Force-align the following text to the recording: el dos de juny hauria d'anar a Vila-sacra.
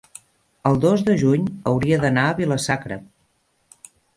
el 0.69 0.79
dos 0.85 1.03
de 1.09 1.17
juny 1.25 1.45
hauria 1.73 2.01
d'anar 2.07 2.25
a 2.31 2.35
Vila-sacra. 2.43 2.99